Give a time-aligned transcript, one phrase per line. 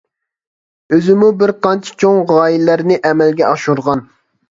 [0.95, 4.07] ئۆزىمۇ بىر قانچە چوڭ غايىلەرنى ئەمەلگە ئاشۇرغان.